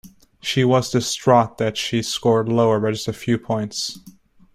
She 0.41 0.63
was 0.63 0.89
distraught 0.89 1.59
that 1.59 1.77
she 1.77 2.01
scored 2.01 2.49
lower 2.49 2.79
by 2.79 2.89
just 2.89 3.07
a 3.07 3.13
few 3.13 3.37
points. 3.37 3.99